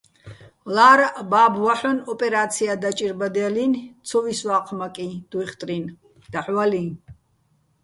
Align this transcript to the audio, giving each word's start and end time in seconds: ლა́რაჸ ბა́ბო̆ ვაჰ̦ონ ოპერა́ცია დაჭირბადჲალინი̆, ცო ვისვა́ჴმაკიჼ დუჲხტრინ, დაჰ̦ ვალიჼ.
ლა́რაჸ 0.75 1.15
ბა́ბო̆ 1.31 1.61
ვაჰ̦ონ 1.65 1.97
ოპერა́ცია 2.11 2.73
დაჭირბადჲალინი̆, 2.81 3.87
ცო 4.07 4.19
ვისვა́ჴმაკიჼ 4.25 5.07
დუჲხტრინ, 5.29 5.85
დაჰ̦ 6.31 6.49
ვალიჼ. 6.55 6.83